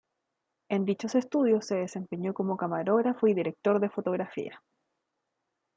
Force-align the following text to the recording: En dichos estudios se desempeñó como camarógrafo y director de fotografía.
En 0.71 0.85
dichos 0.85 1.13
estudios 1.13 1.67
se 1.67 1.75
desempeñó 1.75 2.33
como 2.33 2.57
camarógrafo 2.57 3.27
y 3.27 3.35
director 3.35 3.79
de 3.79 3.91
fotografía. 3.91 4.63